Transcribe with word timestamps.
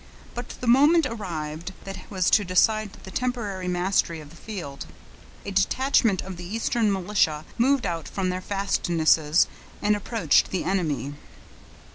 But 0.33 0.55
the 0.61 0.65
moment 0.65 1.05
arrived 1.05 1.73
that 1.83 2.09
was 2.09 2.31
to 2.31 2.43
decide 2.43 2.93
the 3.03 3.11
temporary 3.11 3.67
mastery 3.67 4.19
of 4.19 4.31
the 4.31 4.35
field. 4.35 4.87
A 5.45 5.51
detachment 5.51 6.23
of 6.23 6.37
the 6.37 6.43
eastern 6.43 6.91
militia 6.91 7.45
moved 7.59 7.85
out 7.85 8.07
from 8.07 8.29
their 8.31 8.41
fastnesses, 8.41 9.45
and 9.79 9.95
approached 9.95 10.49
the 10.49 10.63
enemy. 10.63 11.13